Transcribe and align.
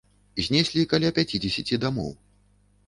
Знеслі 0.45 0.87
каля 0.95 1.11
пяцідзесяці 1.21 1.81
дамоў. 1.87 2.13